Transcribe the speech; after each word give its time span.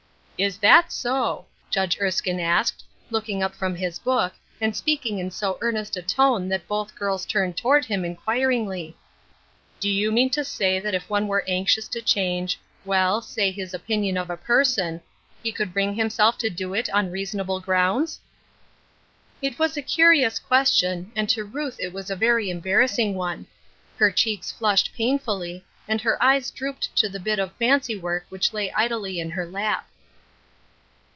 "Is 0.51 0.57
that 0.57 0.91
so!" 0.91 1.45
Judge 1.69 1.99
Erskine 2.01 2.39
asked, 2.39 2.83
looking 3.11 3.43
up 3.43 3.53
from 3.53 3.75
his 3.75 3.99
book, 3.99 4.33
and 4.59 4.75
speaking 4.75 5.19
in 5.19 5.29
so 5.29 5.59
earnest 5.61 5.95
a 5.95 6.01
tone 6.01 6.49
that 6.49 6.67
both 6.67 6.95
girls 6.95 7.27
turned 7.27 7.55
toward 7.55 7.85
him 7.85 8.01
inquir 8.01 8.49
ingly." 8.49 8.95
Do 9.79 9.87
you 9.87 10.11
mean 10.11 10.31
to 10.31 10.43
say 10.43 10.79
that 10.79 10.95
if 10.95 11.07
one 11.11 11.27
were 11.27 11.43
anxious 11.47 11.87
to 11.89 12.01
change— 12.01 12.59
well, 12.85 13.21
say 13.21 13.51
his 13.51 13.71
opinion 13.75 14.17
of 14.17 14.31
a 14.31 14.35
person, 14.35 15.01
he 15.43 15.51
could 15.51 15.73
bring 15.75 15.93
himself 15.93 16.39
to 16.39 16.49
do 16.49 16.73
it 16.73 16.89
on 16.89 17.11
reason 17.11 17.39
able 17.39 17.59
grounds?" 17.59 18.19
It 19.43 19.59
was 19.59 19.77
a 19.77 19.83
curious 19.83 20.39
question, 20.39 21.11
and 21.15 21.29
to 21.29 21.43
Ruth 21.43 21.77
it 21.79 21.93
was 21.93 22.09
a 22.09 22.15
very 22.15 22.49
embarrassing 22.49 23.13
one. 23.13 23.45
Her 23.97 24.09
cheeks 24.09 24.51
flushed 24.51 24.91
painfully, 24.95 25.63
and 25.87 26.01
her 26.01 26.17
eyes 26.23 26.49
drooped 26.49 26.95
to 26.95 27.07
the 27.09 27.19
bit 27.19 27.37
of 27.37 27.53
fancy 27.59 27.95
work 27.99 28.25
which 28.29 28.53
lay 28.53 28.71
idly 28.71 29.19
in 29.19 29.29
her 29.29 29.45
lap. 29.45 29.87